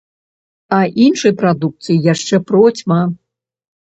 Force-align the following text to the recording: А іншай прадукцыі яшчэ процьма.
А 0.77 0.77
іншай 1.07 1.33
прадукцыі 1.41 1.97
яшчэ 2.13 2.39
процьма. 2.53 2.99